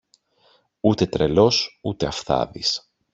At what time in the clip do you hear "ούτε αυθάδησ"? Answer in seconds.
1.81-2.91